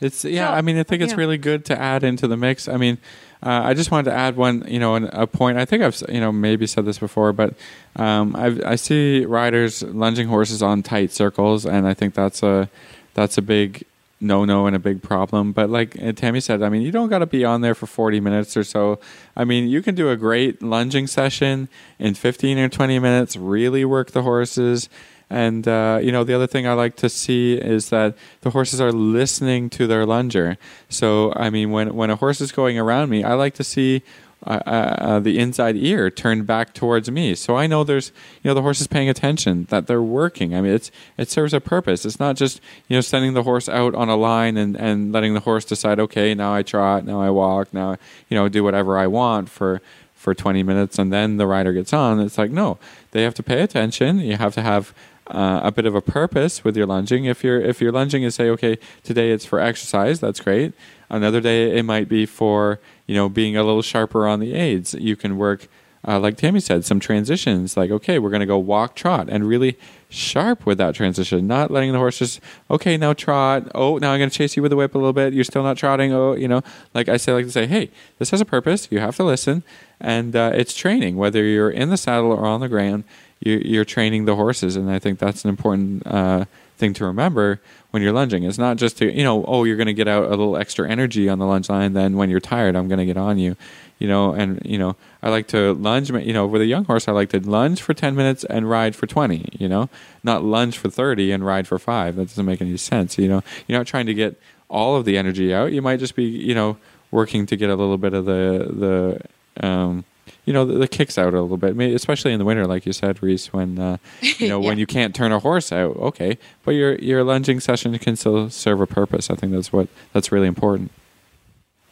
It's, 0.00 0.24
yeah, 0.24 0.46
so, 0.46 0.54
I 0.54 0.60
mean, 0.60 0.78
I 0.78 0.84
think 0.84 1.02
it's 1.02 1.14
yeah. 1.14 1.18
really 1.18 1.36
good 1.36 1.64
to 1.64 1.76
add 1.76 2.04
into 2.04 2.28
the 2.28 2.36
mix. 2.36 2.68
I 2.68 2.76
mean, 2.76 2.96
uh, 3.42 3.62
I 3.64 3.74
just 3.74 3.90
wanted 3.90 4.04
to 4.10 4.16
add 4.16 4.36
one, 4.36 4.64
you 4.68 4.78
know, 4.78 4.94
a 4.94 5.26
point. 5.26 5.58
I 5.58 5.64
think 5.64 5.82
I've, 5.82 6.00
you 6.08 6.20
know, 6.20 6.30
maybe 6.30 6.68
said 6.68 6.84
this 6.84 6.98
before, 6.98 7.32
but 7.32 7.54
um, 7.96 8.36
i 8.36 8.76
see 8.76 9.24
riders 9.24 9.82
lunging 9.82 10.28
horses 10.28 10.62
on 10.62 10.84
tight 10.84 11.10
circles, 11.10 11.66
and 11.66 11.88
I 11.88 11.94
think 11.94 12.14
that's 12.14 12.44
a 12.44 12.68
that's 13.14 13.36
a 13.36 13.42
big 13.42 13.84
no 14.20 14.44
no 14.44 14.66
and 14.66 14.74
a 14.74 14.78
big 14.78 15.02
problem. 15.02 15.52
But 15.52 15.70
like 15.70 15.92
Tami 15.92 16.42
said, 16.42 16.62
I 16.62 16.68
mean, 16.68 16.82
you 16.82 16.90
don't 16.90 17.08
got 17.08 17.18
to 17.18 17.26
be 17.26 17.44
on 17.44 17.60
there 17.60 17.74
for 17.74 17.86
40 17.86 18.20
minutes 18.20 18.56
or 18.56 18.64
so. 18.64 19.00
I 19.36 19.44
mean, 19.44 19.68
you 19.68 19.82
can 19.82 19.94
do 19.94 20.10
a 20.10 20.16
great 20.16 20.62
lunging 20.62 21.06
session 21.06 21.68
in 21.98 22.14
15 22.14 22.58
or 22.58 22.68
20 22.68 22.98
minutes, 22.98 23.36
really 23.36 23.84
work 23.84 24.10
the 24.12 24.22
horses. 24.22 24.88
And, 25.30 25.68
uh, 25.68 26.00
you 26.02 26.10
know, 26.10 26.24
the 26.24 26.34
other 26.34 26.46
thing 26.46 26.66
I 26.66 26.72
like 26.72 26.96
to 26.96 27.08
see 27.08 27.54
is 27.54 27.90
that 27.90 28.16
the 28.40 28.50
horses 28.50 28.80
are 28.80 28.92
listening 28.92 29.68
to 29.70 29.86
their 29.86 30.06
lunger. 30.06 30.56
So, 30.88 31.32
I 31.36 31.50
mean, 31.50 31.70
when, 31.70 31.94
when 31.94 32.08
a 32.08 32.16
horse 32.16 32.40
is 32.40 32.50
going 32.50 32.78
around 32.78 33.10
me, 33.10 33.22
I 33.24 33.34
like 33.34 33.54
to 33.54 33.64
see 33.64 34.02
uh, 34.46 34.60
uh, 34.66 35.20
the 35.20 35.38
inside 35.38 35.76
ear 35.76 36.10
turned 36.10 36.46
back 36.46 36.72
towards 36.72 37.10
me. 37.10 37.34
So 37.34 37.56
I 37.56 37.66
know 37.66 37.82
there's, 37.82 38.12
you 38.42 38.48
know, 38.48 38.54
the 38.54 38.62
horse 38.62 38.80
is 38.80 38.86
paying 38.86 39.08
attention, 39.08 39.66
that 39.70 39.86
they're 39.86 40.02
working. 40.02 40.54
I 40.54 40.60
mean, 40.60 40.72
it's 40.72 40.90
it 41.16 41.28
serves 41.28 41.52
a 41.52 41.60
purpose. 41.60 42.04
It's 42.04 42.20
not 42.20 42.36
just 42.36 42.60
you 42.86 42.96
know 42.96 43.00
sending 43.00 43.34
the 43.34 43.42
horse 43.42 43.68
out 43.68 43.94
on 43.94 44.08
a 44.08 44.16
line 44.16 44.56
and 44.56 44.76
and 44.76 45.12
letting 45.12 45.34
the 45.34 45.40
horse 45.40 45.64
decide, 45.64 45.98
okay, 45.98 46.34
now 46.34 46.54
I 46.54 46.62
trot, 46.62 47.04
now 47.04 47.20
I 47.20 47.30
walk, 47.30 47.74
now 47.74 47.96
you 48.28 48.36
know 48.36 48.48
do 48.48 48.62
whatever 48.62 48.96
I 48.96 49.06
want 49.08 49.48
for 49.50 49.82
for 50.14 50.34
20 50.34 50.64
minutes, 50.64 50.98
and 50.98 51.12
then 51.12 51.36
the 51.36 51.46
rider 51.46 51.72
gets 51.72 51.92
on. 51.92 52.20
It's 52.20 52.38
like 52.38 52.50
no, 52.50 52.78
they 53.10 53.22
have 53.22 53.34
to 53.34 53.42
pay 53.42 53.62
attention. 53.62 54.20
You 54.20 54.36
have 54.36 54.54
to 54.54 54.62
have 54.62 54.94
uh, 55.30 55.60
a 55.62 55.70
bit 55.70 55.86
of 55.86 55.94
a 55.94 56.00
purpose 56.00 56.64
with 56.64 56.76
your 56.76 56.86
lunging. 56.86 57.24
If 57.26 57.44
you're 57.44 57.60
if 57.60 57.80
you're 57.80 57.92
lunging 57.92 58.24
and 58.24 58.32
say, 58.32 58.48
okay, 58.50 58.78
today 59.02 59.30
it's 59.30 59.44
for 59.44 59.60
exercise, 59.60 60.20
that's 60.20 60.40
great. 60.40 60.72
Another 61.10 61.40
day 61.40 61.76
it 61.76 61.84
might 61.84 62.08
be 62.08 62.26
for 62.26 62.80
you 63.06 63.14
know 63.14 63.28
being 63.28 63.56
a 63.56 63.62
little 63.62 63.82
sharper 63.82 64.26
on 64.26 64.40
the 64.40 64.54
aids. 64.54 64.94
You 64.94 65.16
can 65.16 65.36
work. 65.36 65.68
Uh, 66.06 66.18
like 66.18 66.36
Tami 66.36 66.62
said, 66.62 66.84
some 66.84 67.00
transitions 67.00 67.76
like, 67.76 67.90
okay, 67.90 68.20
we're 68.20 68.30
going 68.30 68.40
to 68.40 68.46
go 68.46 68.56
walk, 68.56 68.94
trot, 68.94 69.28
and 69.28 69.44
really 69.46 69.76
sharp 70.08 70.64
with 70.64 70.78
that 70.78 70.94
transition, 70.94 71.48
not 71.48 71.72
letting 71.72 71.90
the 71.90 71.98
horse 71.98 72.20
just, 72.20 72.40
okay, 72.70 72.96
now 72.96 73.12
trot. 73.12 73.68
Oh, 73.74 73.98
now 73.98 74.12
I'm 74.12 74.20
going 74.20 74.30
to 74.30 74.34
chase 74.34 74.56
you 74.56 74.62
with 74.62 74.70
the 74.70 74.76
whip 74.76 74.94
a 74.94 74.98
little 74.98 75.12
bit. 75.12 75.34
You're 75.34 75.42
still 75.42 75.64
not 75.64 75.76
trotting. 75.76 76.12
Oh, 76.12 76.34
you 76.34 76.46
know, 76.46 76.62
like 76.94 77.08
I 77.08 77.16
say, 77.16 77.32
like 77.32 77.46
to 77.46 77.50
say, 77.50 77.66
hey, 77.66 77.90
this 78.18 78.30
has 78.30 78.40
a 78.40 78.44
purpose. 78.44 78.86
You 78.92 79.00
have 79.00 79.16
to 79.16 79.24
listen. 79.24 79.64
And 80.00 80.36
uh, 80.36 80.52
it's 80.54 80.74
training, 80.74 81.16
whether 81.16 81.42
you're 81.42 81.68
in 81.68 81.90
the 81.90 81.96
saddle 81.96 82.30
or 82.30 82.46
on 82.46 82.60
the 82.60 82.68
ground 82.68 83.02
you, 83.40 83.80
are 83.80 83.84
training 83.84 84.24
the 84.24 84.36
horses, 84.36 84.76
and 84.76 84.90
I 84.90 84.98
think 84.98 85.18
that's 85.18 85.44
an 85.44 85.50
important 85.50 86.06
uh, 86.06 86.44
thing 86.76 86.94
to 86.94 87.04
remember 87.04 87.60
when 87.90 88.02
you're 88.02 88.12
lunging. 88.12 88.44
It's 88.44 88.58
not 88.58 88.76
just 88.76 88.98
to 88.98 89.12
you 89.12 89.22
know, 89.22 89.44
oh, 89.46 89.64
you're 89.64 89.76
going 89.76 89.86
to 89.86 89.94
get 89.94 90.08
out 90.08 90.24
a 90.24 90.30
little 90.30 90.56
extra 90.56 90.88
energy 90.88 91.28
on 91.28 91.38
the 91.38 91.46
lunge 91.46 91.68
line. 91.68 91.92
Then 91.92 92.16
when 92.16 92.30
you're 92.30 92.40
tired, 92.40 92.76
I'm 92.76 92.88
going 92.88 92.98
to 92.98 93.06
get 93.06 93.16
on 93.16 93.38
you, 93.38 93.56
you 93.98 94.08
know. 94.08 94.32
And 94.32 94.60
you 94.64 94.78
know, 94.78 94.96
I 95.22 95.30
like 95.30 95.46
to 95.48 95.74
lunge. 95.74 96.10
You 96.10 96.32
know, 96.32 96.46
with 96.46 96.62
a 96.62 96.66
young 96.66 96.84
horse, 96.84 97.08
I 97.08 97.12
like 97.12 97.30
to 97.30 97.40
lunge 97.40 97.80
for 97.80 97.94
ten 97.94 98.14
minutes 98.16 98.44
and 98.44 98.68
ride 98.68 98.96
for 98.96 99.06
twenty. 99.06 99.48
You 99.52 99.68
know, 99.68 99.88
not 100.22 100.44
lunge 100.44 100.76
for 100.76 100.90
thirty 100.90 101.30
and 101.32 101.44
ride 101.44 101.68
for 101.68 101.78
five. 101.78 102.16
That 102.16 102.28
doesn't 102.28 102.46
make 102.46 102.60
any 102.60 102.76
sense. 102.76 103.18
You 103.18 103.28
know, 103.28 103.42
you're 103.66 103.78
not 103.78 103.86
trying 103.86 104.06
to 104.06 104.14
get 104.14 104.40
all 104.68 104.96
of 104.96 105.04
the 105.04 105.16
energy 105.16 105.54
out. 105.54 105.72
You 105.72 105.82
might 105.82 105.98
just 105.98 106.14
be 106.14 106.24
you 106.24 106.54
know 106.54 106.76
working 107.10 107.46
to 107.46 107.56
get 107.56 107.70
a 107.70 107.76
little 107.76 107.98
bit 107.98 108.12
of 108.14 108.24
the 108.24 109.20
the 109.56 109.66
um, 109.66 110.04
you 110.48 110.54
know 110.54 110.64
the, 110.64 110.78
the 110.78 110.88
kicks 110.88 111.18
out 111.18 111.34
a 111.34 111.42
little 111.42 111.58
bit, 111.58 111.78
especially 111.92 112.32
in 112.32 112.38
the 112.38 112.44
winter, 112.46 112.66
like 112.66 112.86
you 112.86 112.94
said, 112.94 113.22
Reese. 113.22 113.52
When 113.52 113.78
uh, 113.78 113.98
you 114.22 114.48
know 114.48 114.62
yeah. 114.62 114.68
when 114.68 114.78
you 114.78 114.86
can't 114.86 115.14
turn 115.14 115.30
a 115.30 115.40
horse 115.40 115.70
out, 115.72 115.94
okay, 115.96 116.38
but 116.64 116.70
your 116.70 116.94
your 116.94 117.22
lunging 117.22 117.60
session 117.60 117.96
can 117.98 118.16
still 118.16 118.48
serve 118.48 118.80
a 118.80 118.86
purpose. 118.86 119.28
I 119.28 119.34
think 119.34 119.52
that's 119.52 119.74
what 119.74 119.88
that's 120.14 120.32
really 120.32 120.46
important. 120.46 120.90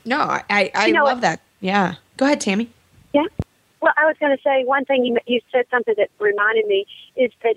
No, 0.06 0.20
I 0.20 0.70
I, 0.74 0.86
you 0.86 0.94
know 0.94 1.04
love 1.04 1.20
that. 1.20 1.42
Yeah, 1.60 1.96
go 2.16 2.24
ahead, 2.24 2.40
Tami. 2.40 2.68
Yeah. 3.12 3.24
Well, 3.82 3.92
I 3.98 4.06
was 4.06 4.16
going 4.18 4.34
to 4.34 4.42
say 4.42 4.64
one 4.64 4.86
thing. 4.86 5.04
You, 5.04 5.18
you 5.26 5.42
said 5.52 5.66
something 5.70 5.94
that 5.98 6.08
reminded 6.18 6.66
me 6.66 6.86
is 7.14 7.30
that 7.42 7.56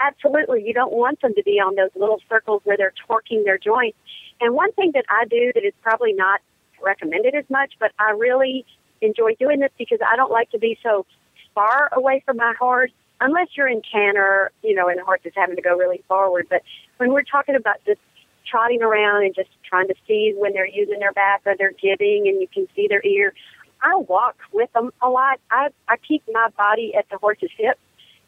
absolutely 0.00 0.66
you 0.66 0.74
don't 0.74 0.92
want 0.92 1.20
them 1.20 1.32
to 1.34 1.42
be 1.44 1.60
on 1.60 1.76
those 1.76 1.90
little 1.94 2.20
circles 2.28 2.60
where 2.64 2.76
they're 2.76 2.92
torquing 3.08 3.44
their 3.44 3.56
joints. 3.56 3.96
And 4.40 4.52
one 4.56 4.72
thing 4.72 4.90
that 4.94 5.04
I 5.08 5.26
do 5.26 5.52
that 5.54 5.64
is 5.64 5.74
probably 5.80 6.12
not 6.12 6.40
recommended 6.82 7.36
as 7.36 7.44
much, 7.48 7.74
but 7.78 7.92
I 8.00 8.10
really 8.10 8.66
enjoy 9.00 9.34
doing 9.34 9.60
this 9.60 9.72
because 9.78 9.98
I 10.06 10.16
don't 10.16 10.30
like 10.30 10.50
to 10.50 10.58
be 10.58 10.78
so 10.82 11.06
far 11.54 11.88
away 11.92 12.22
from 12.24 12.36
my 12.36 12.54
horse 12.58 12.90
unless 13.20 13.48
you're 13.56 13.68
in 13.68 13.82
canter, 13.82 14.50
you 14.62 14.74
know, 14.74 14.88
and 14.88 14.98
the 14.98 15.04
horse 15.04 15.20
is 15.24 15.32
having 15.36 15.56
to 15.56 15.62
go 15.62 15.76
really 15.76 16.02
forward. 16.08 16.46
But 16.48 16.62
when 16.96 17.12
we're 17.12 17.22
talking 17.22 17.54
about 17.54 17.76
just 17.84 18.00
trotting 18.46 18.82
around 18.82 19.24
and 19.24 19.34
just 19.34 19.50
trying 19.68 19.88
to 19.88 19.94
see 20.06 20.34
when 20.36 20.52
they're 20.52 20.66
using 20.66 20.98
their 20.98 21.12
back 21.12 21.42
or 21.44 21.54
they're 21.56 21.72
giving 21.72 22.26
and 22.26 22.40
you 22.40 22.48
can 22.52 22.66
see 22.74 22.88
their 22.88 23.04
ear, 23.04 23.34
I 23.82 23.96
walk 23.96 24.36
with 24.52 24.72
them 24.72 24.92
a 25.00 25.08
lot. 25.08 25.40
I 25.50 25.68
I 25.88 25.96
keep 25.96 26.22
my 26.30 26.48
body 26.56 26.94
at 26.96 27.08
the 27.10 27.18
horse's 27.18 27.50
hip, 27.56 27.78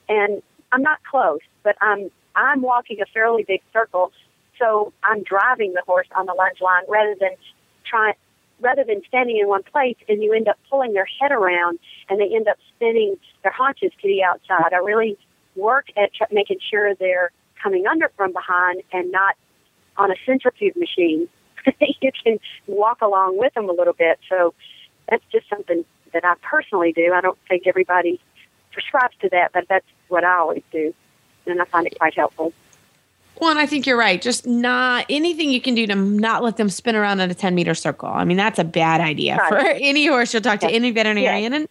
and 0.09 0.43
I'm 0.71 0.83
not 0.83 1.01
close, 1.05 1.41
but 1.63 1.77
I'm 1.81 2.11
I'm 2.35 2.63
walking 2.63 3.01
a 3.01 3.07
fairly 3.07 3.45
big 3.45 3.61
circle, 3.73 4.13
so 4.59 4.93
I'm 5.03 5.23
driving 5.23 5.75
the 5.75 5.83
horse 5.87 6.09
on 6.17 6.27
the 6.27 6.33
lunge 6.33 6.61
line 6.61 6.85
rather 6.89 7.15
than 7.19 7.33
trying 7.85 8.15
rather 8.63 8.85
than 8.85 9.03
standing 9.07 9.39
in 9.39 9.49
one 9.49 9.63
place 9.65 9.97
and 10.09 10.23
you 10.23 10.33
end 10.33 10.49
up 10.49 10.59
pulling 10.71 10.95
their 10.95 11.07
head 11.21 11.33
around 11.33 11.79
and 12.09 12.21
they 12.21 12.35
end 12.35 12.49
up 12.49 12.57
spinning 12.75 13.17
their 13.43 13.53
haunches 13.53 13.93
to 14.01 14.09
the 14.09 14.23
outside. 14.23 14.73
I 14.73 14.79
really 14.79 15.19
work 15.57 15.87
at 15.97 16.15
tr- 16.15 16.33
making 16.33 16.59
sure 16.71 16.95
they're 16.95 17.31
coming 17.63 17.87
under 17.87 18.11
from 18.17 18.33
behind 18.33 18.83
and 18.93 19.13
not 19.13 19.37
on 19.97 20.11
a 20.11 20.15
centrifuge 20.25 20.77
machine. 20.77 21.29
you 21.81 22.11
can 22.25 22.39
walk 22.67 23.03
along 23.03 23.39
with 23.39 23.53
them 23.55 23.69
a 23.69 23.73
little 23.73 23.93
bit. 23.93 24.19
So 24.29 24.55
that's 25.09 25.25
just 25.31 25.49
something 25.49 25.85
that 26.13 26.25
I 26.25 26.35
personally 26.43 26.93
do. 26.93 27.13
I 27.13 27.21
don't 27.21 27.39
think 27.49 27.67
everybody 27.67 28.21
prescribes 28.73 29.15
to 29.21 29.29
that, 29.31 29.53
but 29.53 29.67
that's 29.69 29.87
what 30.09 30.25
I 30.25 30.39
always 30.39 30.63
do, 30.73 30.95
and 31.47 31.61
I 31.61 31.65
find 31.67 31.87
it 31.87 31.99
quite 31.99 32.15
helpful. 32.15 32.53
Well, 33.43 33.51
and 33.51 33.59
I 33.59 33.67
think 33.67 33.89
you're 33.89 33.99
right. 33.99 34.23
Just 34.23 34.47
not 34.47 35.05
anything 35.11 35.51
you 35.51 35.61
can 35.61 35.75
do 35.75 35.85
to 35.89 35.97
not 35.97 36.45
let 36.45 36.59
them 36.59 36.69
spin 36.69 36.95
around 36.95 37.19
in 37.19 37.29
a 37.29 37.35
10 37.35 37.57
meter 37.57 37.75
circle. 37.75 38.09
I 38.09 38.23
mean, 38.23 38.37
that's 38.37 38.61
a 38.61 38.65
bad 38.65 39.01
idea 39.01 39.37
right. 39.37 39.49
for 39.51 39.59
any 39.81 40.07
horse. 40.07 40.33
You'll 40.33 40.45
talk 40.45 40.61
to 40.61 40.71
any 40.71 40.93
veterinarian, 40.93 41.53
and 41.53 41.69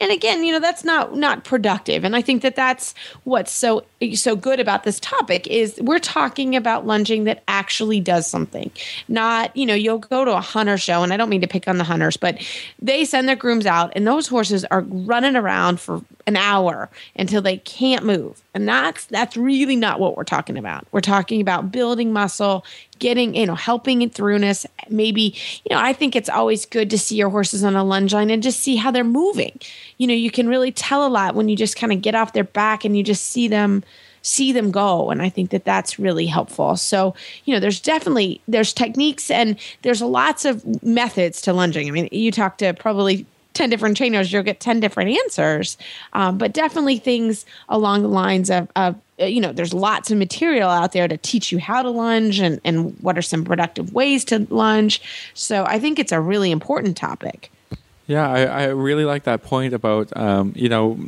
and 0.00 0.10
again 0.10 0.44
you 0.44 0.52
know 0.52 0.60
that's 0.60 0.82
not 0.84 1.14
not 1.14 1.44
productive 1.44 2.02
and 2.02 2.16
i 2.16 2.20
think 2.20 2.42
that 2.42 2.56
that's 2.56 2.94
what's 3.22 3.52
so 3.52 3.84
so 4.12 4.34
good 4.34 4.58
about 4.58 4.82
this 4.82 4.98
topic 4.98 5.46
is 5.46 5.78
we're 5.80 6.00
talking 6.00 6.56
about 6.56 6.84
lunging 6.84 7.24
that 7.24 7.44
actually 7.46 8.00
does 8.00 8.26
something 8.26 8.72
not 9.06 9.56
you 9.56 9.64
know 9.64 9.74
you'll 9.74 9.98
go 9.98 10.24
to 10.24 10.32
a 10.32 10.40
hunter 10.40 10.76
show 10.76 11.04
and 11.04 11.12
i 11.12 11.16
don't 11.16 11.28
mean 11.28 11.40
to 11.40 11.46
pick 11.46 11.68
on 11.68 11.78
the 11.78 11.84
hunters 11.84 12.16
but 12.16 12.36
they 12.82 13.04
send 13.04 13.28
their 13.28 13.36
grooms 13.36 13.66
out 13.66 13.92
and 13.94 14.04
those 14.04 14.26
horses 14.26 14.64
are 14.66 14.80
running 14.80 15.36
around 15.36 15.78
for 15.78 16.02
an 16.26 16.36
hour 16.36 16.90
until 17.16 17.42
they 17.42 17.58
can't 17.58 18.04
move. 18.04 18.42
And 18.54 18.68
that's 18.68 19.04
that's 19.06 19.36
really 19.36 19.76
not 19.76 20.00
what 20.00 20.16
we're 20.16 20.24
talking 20.24 20.56
about. 20.56 20.86
We're 20.92 21.00
talking 21.00 21.40
about 21.40 21.72
building 21.72 22.12
muscle 22.12 22.64
getting, 22.98 23.34
you 23.34 23.46
know, 23.46 23.54
helping 23.54 24.02
in 24.02 24.10
throughness. 24.10 24.66
Maybe, 24.88 25.36
you 25.64 25.74
know, 25.74 25.80
I 25.80 25.92
think 25.92 26.16
it's 26.16 26.28
always 26.28 26.64
good 26.64 26.90
to 26.90 26.98
see 26.98 27.16
your 27.16 27.30
horses 27.30 27.64
on 27.64 27.76
a 27.76 27.84
lunge 27.84 28.14
line 28.14 28.30
and 28.30 28.42
just 28.42 28.60
see 28.60 28.76
how 28.76 28.90
they're 28.90 29.04
moving. 29.04 29.58
You 29.98 30.06
know, 30.06 30.14
you 30.14 30.30
can 30.30 30.48
really 30.48 30.72
tell 30.72 31.06
a 31.06 31.08
lot 31.08 31.34
when 31.34 31.48
you 31.48 31.56
just 31.56 31.76
kind 31.76 31.92
of 31.92 32.02
get 32.02 32.14
off 32.14 32.32
their 32.32 32.44
back 32.44 32.84
and 32.84 32.96
you 32.96 33.02
just 33.02 33.24
see 33.24 33.48
them 33.48 33.84
see 34.22 34.52
them 34.52 34.70
go. 34.70 35.10
And 35.10 35.20
i 35.20 35.28
think 35.28 35.50
that 35.50 35.66
that's 35.66 35.98
really 35.98 36.26
helpful. 36.26 36.76
So 36.76 37.14
you 37.44 37.52
know 37.54 37.60
there's 37.60 37.80
definitely 37.80 38.40
there's 38.48 38.72
techniques 38.72 39.30
and 39.30 39.56
there's 39.82 40.00
lots 40.00 40.44
of 40.44 40.82
methods 40.82 41.42
to 41.42 41.52
lunging. 41.52 41.88
I 41.88 41.90
mean 41.90 42.08
you 42.10 42.32
talk 42.32 42.58
to 42.58 42.72
probably 42.72 43.26
10 43.54 43.70
different 43.70 43.96
trainers, 43.96 44.32
you'll 44.32 44.42
get 44.42 44.60
10 44.60 44.80
different 44.80 45.10
answers. 45.10 45.78
Um, 46.12 46.38
but 46.38 46.52
definitely 46.52 46.98
things 46.98 47.46
along 47.68 48.02
the 48.02 48.08
lines 48.08 48.50
of, 48.50 48.68
of, 48.76 48.96
uh, 49.20 49.24
you 49.24 49.40
know, 49.40 49.52
there's 49.52 49.72
lots 49.72 50.10
of 50.10 50.18
material 50.18 50.68
out 50.68 50.92
there 50.92 51.08
to 51.08 51.16
teach 51.16 51.52
you 51.52 51.58
how 51.58 51.82
to 51.82 51.90
lunge 51.90 52.40
and, 52.40 52.60
and 52.64 52.98
what 53.00 53.16
are 53.16 53.22
some 53.22 53.44
productive 53.44 53.92
ways 53.92 54.24
to 54.26 54.46
lunge. 54.50 55.00
So 55.34 55.64
I 55.64 55.78
think 55.78 55.98
it's 55.98 56.12
a 56.12 56.20
really 56.20 56.50
important 56.50 56.96
topic. 56.96 57.50
Yeah, 58.06 58.28
I, 58.28 58.42
I 58.42 58.64
really 58.66 59.06
like 59.06 59.24
that 59.24 59.42
point 59.42 59.72
about, 59.72 60.14
um, 60.14 60.52
you 60.54 60.68
know, 60.68 60.98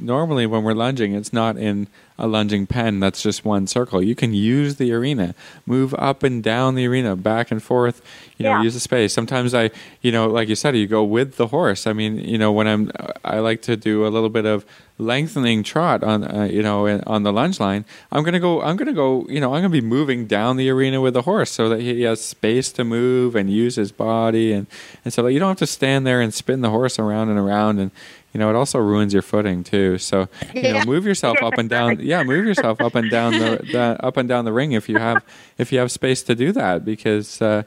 normally 0.00 0.46
when 0.46 0.64
we're 0.64 0.74
lunging, 0.74 1.14
it's 1.14 1.32
not 1.32 1.56
in 1.56 1.86
a 2.20 2.26
lunging 2.26 2.66
pen 2.66 3.00
that's 3.00 3.22
just 3.22 3.44
one 3.44 3.66
circle. 3.66 4.02
You 4.02 4.14
can 4.14 4.32
use 4.32 4.76
the 4.76 4.92
arena, 4.92 5.34
move 5.66 5.94
up 5.94 6.22
and 6.22 6.42
down 6.42 6.74
the 6.74 6.86
arena, 6.86 7.16
back 7.16 7.50
and 7.50 7.62
forth. 7.62 8.02
You 8.36 8.44
know, 8.44 8.50
yeah. 8.56 8.62
use 8.62 8.74
the 8.74 8.80
space. 8.80 9.12
Sometimes 9.12 9.54
I, 9.54 9.70
you 10.02 10.12
know, 10.12 10.28
like 10.28 10.48
you 10.48 10.54
said, 10.54 10.76
you 10.76 10.86
go 10.86 11.02
with 11.02 11.36
the 11.36 11.48
horse. 11.48 11.86
I 11.86 11.92
mean, 11.92 12.18
you 12.18 12.38
know, 12.38 12.52
when 12.52 12.66
I'm, 12.66 12.90
I 13.24 13.40
like 13.40 13.62
to 13.62 13.76
do 13.76 14.06
a 14.06 14.08
little 14.08 14.28
bit 14.28 14.46
of 14.46 14.64
lengthening 15.00 15.62
trot 15.62 16.04
on, 16.04 16.24
uh, 16.24 16.44
you 16.44 16.62
know, 16.62 16.86
on 17.06 17.22
the 17.22 17.32
lunge 17.32 17.58
line. 17.58 17.84
I'm 18.12 18.22
gonna 18.22 18.38
go. 18.38 18.62
I'm 18.62 18.76
gonna 18.76 18.92
go. 18.92 19.26
You 19.28 19.40
know, 19.40 19.54
I'm 19.54 19.62
gonna 19.62 19.70
be 19.70 19.80
moving 19.80 20.26
down 20.26 20.56
the 20.56 20.70
arena 20.70 21.00
with 21.00 21.14
the 21.14 21.22
horse 21.22 21.50
so 21.50 21.68
that 21.70 21.80
he 21.80 22.02
has 22.02 22.22
space 22.22 22.70
to 22.72 22.84
move 22.84 23.34
and 23.34 23.50
use 23.50 23.76
his 23.76 23.92
body, 23.92 24.52
and 24.52 24.66
and 25.04 25.12
so 25.12 25.22
that 25.22 25.32
you 25.32 25.38
don't 25.38 25.48
have 25.48 25.58
to 25.58 25.66
stand 25.66 26.06
there 26.06 26.20
and 26.20 26.32
spin 26.32 26.60
the 26.60 26.70
horse 26.70 26.98
around 26.98 27.30
and 27.30 27.38
around 27.38 27.78
and 27.78 27.90
you 28.32 28.38
know, 28.38 28.48
it 28.48 28.54
also 28.54 28.78
ruins 28.78 29.12
your 29.12 29.22
footing 29.22 29.64
too. 29.64 29.98
So, 29.98 30.28
you 30.54 30.62
know, 30.62 30.84
move 30.84 31.04
yourself 31.04 31.42
up 31.42 31.54
and 31.58 31.68
down. 31.68 31.98
Yeah, 32.10 32.24
move 32.24 32.44
yourself 32.44 32.80
up 32.80 32.96
and 32.96 33.08
down 33.08 33.34
the, 33.34 33.60
the 33.72 33.96
up 34.04 34.16
and 34.16 34.28
down 34.28 34.44
the 34.44 34.52
ring 34.52 34.72
if 34.72 34.88
you 34.88 34.98
have 34.98 35.24
if 35.58 35.70
you 35.70 35.78
have 35.78 35.92
space 35.92 36.24
to 36.24 36.34
do 36.34 36.50
that 36.50 36.84
because 36.84 37.40
uh, 37.40 37.62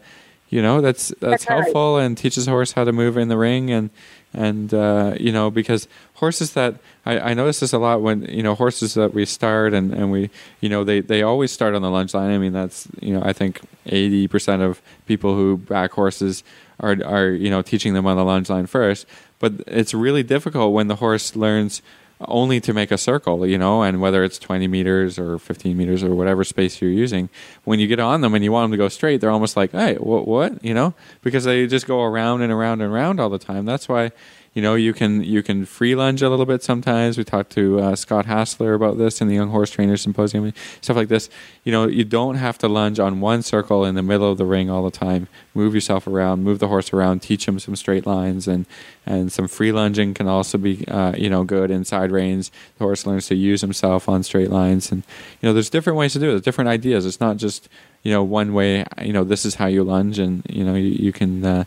you 0.50 0.62
know 0.62 0.82
that's 0.82 1.14
that's 1.22 1.46
helpful 1.46 1.98
and 1.98 2.18
teaches 2.18 2.46
a 2.46 2.52
horse 2.52 2.74
how 2.74 2.84
to 2.84 2.92
move 2.92 3.16
in 3.16 3.30
the 3.30 3.38
ring 3.38 3.72
and 3.72 3.90
and 4.34 4.74
uh, 4.74 5.16
you 5.18 5.32
know 5.32 5.50
because 5.50 5.88
horses 6.16 6.52
that 6.56 6.76
I, 7.06 7.32
I 7.32 7.34
notice 7.34 7.62
this 7.62 7.72
a 7.72 7.78
lot 7.78 8.02
when 8.02 8.24
you 8.24 8.44
know 8.44 8.54
horses 8.54 8.96
that 8.96 9.14
we 9.14 9.26
start 9.26 9.74
and, 9.74 9.94
and 9.94 10.12
we 10.12 10.30
you 10.60 10.68
know 10.68 10.84
they, 10.84 11.00
they 11.00 11.24
always 11.24 11.54
start 11.54 11.74
on 11.74 11.82
the 11.82 11.90
lunge 11.90 12.14
line. 12.14 12.30
I 12.30 12.38
mean 12.38 12.52
that's 12.52 12.90
you 13.00 13.14
know 13.14 13.24
I 13.24 13.32
think 13.32 13.62
eighty 13.86 14.28
percent 14.28 14.62
of 14.62 14.82
people 15.06 15.36
who 15.36 15.56
back 15.56 15.94
horses 15.94 16.44
are 16.82 16.98
are 17.06 17.30
you 17.30 17.50
know 17.50 17.62
teaching 17.62 17.94
them 17.94 18.06
on 18.06 18.18
the 18.18 18.26
lunge 18.26 18.50
line 18.50 18.66
first. 18.66 19.06
But 19.40 19.54
it's 19.68 19.94
really 19.94 20.24
difficult 20.24 20.74
when 20.74 20.88
the 20.88 20.98
horse 20.98 21.34
learns 21.34 21.82
only 22.28 22.60
to 22.62 22.74
make 22.74 22.92
a 22.92 22.98
circle, 22.98 23.46
you 23.46 23.58
know, 23.58 23.84
and 23.84 24.02
whether 24.02 24.24
it's 24.24 24.38
20 24.40 24.68
meters 24.68 25.18
or 25.18 25.40
15 25.40 25.76
meters 25.76 26.04
or 26.04 26.14
whatever 26.16 26.44
space 26.44 26.82
you're 26.82 26.92
using, 26.92 27.30
when 27.64 27.80
you 27.80 27.88
get 27.88 28.00
on 28.00 28.22
them 28.22 28.34
and 28.34 28.44
you 28.44 28.52
want 28.52 28.66
them 28.66 28.72
to 28.72 28.78
go 28.78 28.90
straight, 28.90 29.22
they're 29.22 29.32
almost 29.32 29.56
like, 29.56 29.72
hey, 29.72 29.96
what, 29.96 30.28
what, 30.28 30.64
you 30.64 30.74
know, 30.74 30.94
because 31.22 31.44
they 31.44 31.68
just 31.68 31.88
go 31.88 32.02
around 32.04 32.42
and 32.42 32.52
around 32.52 32.82
and 32.82 32.92
around 32.92 33.20
all 33.20 33.30
the 33.30 33.40
time. 33.40 33.66
That's 33.66 33.88
why 33.88 34.12
you 34.54 34.62
know, 34.62 34.76
you 34.76 34.94
can 34.94 35.24
you 35.24 35.42
can 35.42 35.66
free 35.66 35.96
lunge 35.96 36.22
a 36.22 36.30
little 36.30 36.46
bit 36.46 36.62
sometimes. 36.62 37.18
We 37.18 37.24
talked 37.24 37.52
to 37.54 37.80
uh, 37.80 37.96
Scott 37.96 38.28
Hassler 38.28 38.76
about 38.76 39.00
this 39.00 39.20
in 39.20 39.28
the 39.28 39.34
Young 39.34 39.50
Horse 39.50 39.72
Trainer 39.72 39.98
Symposium, 39.98 40.54
stuff 40.80 40.96
like 40.96 41.08
this. 41.08 41.28
You 41.64 41.72
know, 41.72 41.88
you 41.88 42.04
don't 42.04 42.36
have 42.36 42.60
to 42.60 42.68
lunge 42.68 43.00
on 43.00 43.20
one 43.20 43.42
circle 43.42 43.84
in 43.84 43.96
the 43.96 44.04
middle 44.04 44.32
of 44.32 44.38
the 44.38 44.46
ring 44.46 44.70
all 44.70 44.84
the 44.84 44.92
time. 44.92 45.28
Move 45.56 45.74
yourself 45.74 46.06
around, 46.06 46.44
move 46.44 46.60
the 46.60 46.68
horse 46.68 46.94
around, 46.94 47.22
teach 47.22 47.48
him 47.48 47.58
some 47.58 47.76
straight 47.76 48.06
lines, 48.06 48.48
and 48.48 48.68
and 49.08 49.32
some 49.32 49.48
free 49.48 49.72
lunging 49.72 50.14
can 50.14 50.28
also 50.28 50.60
be 50.60 50.88
uh, 50.88 51.14
you 51.18 51.32
know 51.32 51.44
good 51.44 51.72
inside 51.72 52.12
reins. 52.12 52.52
The 52.78 52.84
horse 52.84 53.08
learns 53.08 53.28
to 53.28 53.36
use 53.36 53.62
himself 53.62 54.08
on 54.08 54.22
straight 54.22 54.52
lines, 54.52 54.92
and 54.92 55.04
you 55.42 55.50
know, 55.50 55.54
there's 55.54 55.72
different 55.72 55.98
ways 55.98 56.14
to 56.14 56.20
do 56.20 56.28
it. 56.28 56.32
There's 56.32 56.42
different 56.44 56.70
ideas. 56.70 57.08
It's 57.08 57.20
not 57.20 57.38
just 57.38 57.70
you 58.04 58.12
know 58.12 58.24
one 58.24 58.54
way. 58.54 58.86
You 59.02 59.14
know, 59.14 59.24
this 59.24 59.46
is 59.46 59.56
how 59.56 59.66
you 59.66 59.84
lunge, 59.84 60.20
and 60.20 60.46
you 60.48 60.64
know 60.64 60.76
you, 60.76 60.90
you 60.90 61.12
can 61.12 61.44
uh, 61.44 61.64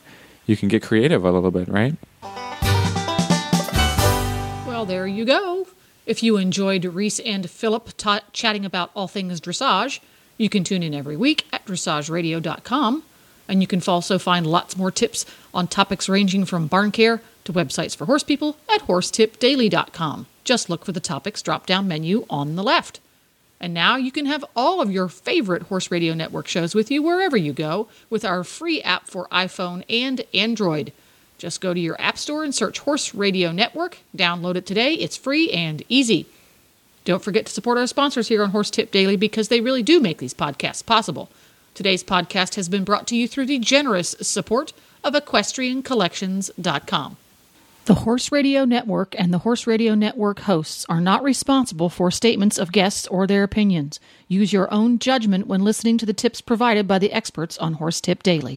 you 0.47 0.57
can 0.57 0.69
get 0.69 0.85
creative 0.85 1.25
a 1.25 1.33
little 1.33 1.51
bit, 1.51 1.67
right? 1.67 1.97
There 4.87 5.07
you 5.07 5.25
go. 5.25 5.67
If 6.07 6.23
you 6.23 6.37
enjoyed 6.37 6.85
Reese 6.85 7.19
and 7.21 7.51
Philip 7.51 7.91
ta- 7.97 8.21
chatting 8.33 8.65
about 8.65 8.91
all 8.95 9.09
things 9.09 9.41
dressage, 9.41 10.01
you 10.39 10.49
can 10.49 10.65
tune 10.65 10.83
in 10.83 10.95
every 10.95 11.17
week 11.17 11.47
at 11.53 11.67
dressageradio.com. 11.67 13.03
And 13.49 13.61
you 13.61 13.67
can 13.67 13.83
also 13.87 14.19
find 14.19 14.47
lots 14.47 14.77
more 14.77 14.91
tips 14.91 15.25
on 15.55 15.67
topics 15.67 16.09
ranging 16.09 16.45
from 16.45 16.67
barn 16.67 16.91
care 16.91 17.23
to 17.45 17.53
websites 17.53 17.97
for 17.97 18.05
horse 18.07 18.23
people 18.23 18.57
at 18.73 18.83
horsetipdaily.com. 18.83 20.27
Just 20.45 20.71
look 20.71 20.85
for 20.85 20.93
the 20.93 21.01
topics 21.01 21.43
drop 21.43 21.67
down 21.67 21.89
menu 21.89 22.27
on 22.31 22.57
the 22.57 22.63
left. 22.63 23.01
And 23.61 23.73
now 23.73 23.97
you 23.97 24.13
can 24.13 24.27
have 24.27 24.45
all 24.55 24.83
of 24.83 24.93
your 24.93 25.09
favorite 25.09 25.63
Horse 25.65 25.91
Radio 25.91 26.13
Network 26.13 26.47
shows 26.47 26.75
with 26.75 26.91
you 26.91 27.03
wherever 27.03 27.37
you 27.37 27.53
go 27.53 27.89
with 28.11 28.25
our 28.25 28.45
free 28.45 28.83
app 28.83 29.09
for 29.09 29.29
iPhone 29.29 29.83
and 29.89 30.23
Android. 30.35 30.93
Just 31.39 31.61
go 31.61 31.75
to 31.75 31.81
your 31.81 32.01
App 32.01 32.19
Store 32.19 32.45
and 32.45 32.55
search 32.55 32.81
Horse 32.81 33.15
Radio 33.15 33.53
Network. 33.53 33.99
Download 34.17 34.57
it 34.57 34.67
today. 34.67 34.95
It's 34.95 35.17
free 35.17 35.51
and 35.51 35.83
easy. 35.89 36.27
Don't 37.05 37.23
forget 37.23 37.47
to 37.47 37.53
support 37.53 37.79
our 37.79 37.87
sponsors 37.87 38.29
here 38.29 38.43
on 38.43 38.51
Horse 38.51 38.71
Tip 38.71 38.91
Daily 38.91 39.17
because 39.17 39.49
they 39.49 39.61
really 39.61 39.83
do 39.83 40.01
make 40.01 40.19
these 40.19 40.35
podcasts 40.35 40.85
possible. 40.85 41.29
Today's 41.75 42.03
podcast 42.03 42.55
has 42.57 42.69
been 42.69 42.85
brought 42.85 43.07
to 43.09 43.17
you 43.17 43.29
through 43.29 43.47
the 43.47 43.59
generous 43.59 44.17
support 44.21 44.73
of 45.05 45.15
EquestrianCollections.com. 45.15 47.17
The 47.85 47.95
Horse 47.95 48.33
Radio 48.33 48.65
Network 48.65 49.15
and 49.17 49.33
the 49.33 49.39
Horse 49.39 49.69
Radio 49.69 49.95
Network 49.95 50.41
hosts 50.41 50.85
are 50.89 51.01
not 51.01 51.23
responsible 51.23 51.89
for 51.89 52.11
statements 52.11 52.59
of 52.59 52.73
guests 52.73 53.07
or 53.07 53.29
their 53.29 53.45
opinions. 53.45 54.01
Use 54.27 54.53
your 54.53 54.73
own 54.75 54.99
judgment 54.99 55.47
when 55.47 55.63
listening 55.63 55.97
to 55.99 56.07
the 56.07 56.13
tips 56.13 56.41
provided 56.41 56.89
by 56.89 56.99
the 56.99 57.13
experts 57.13 57.57
on 57.59 57.75
Horse 57.75 58.01
Tip 58.01 58.25
Daily. 58.25 58.57